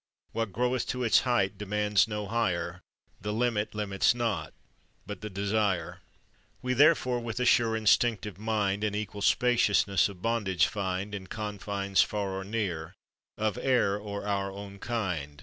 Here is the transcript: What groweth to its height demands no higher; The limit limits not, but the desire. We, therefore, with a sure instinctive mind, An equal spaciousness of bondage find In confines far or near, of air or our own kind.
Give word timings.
What 0.31 0.51
groweth 0.51 0.87
to 0.87 1.03
its 1.03 1.19
height 1.19 1.59
demands 1.59 2.07
no 2.07 2.25
higher; 2.25 2.81
The 3.21 3.31
limit 3.31 3.75
limits 3.75 4.15
not, 4.15 4.51
but 5.05 5.21
the 5.21 5.29
desire. 5.29 5.99
We, 6.63 6.73
therefore, 6.73 7.19
with 7.19 7.39
a 7.39 7.45
sure 7.45 7.77
instinctive 7.77 8.39
mind, 8.39 8.83
An 8.83 8.95
equal 8.95 9.21
spaciousness 9.21 10.09
of 10.09 10.19
bondage 10.23 10.65
find 10.65 11.13
In 11.13 11.27
confines 11.27 12.01
far 12.01 12.31
or 12.31 12.43
near, 12.43 12.95
of 13.37 13.59
air 13.59 13.95
or 13.95 14.25
our 14.25 14.51
own 14.51 14.79
kind. 14.79 15.39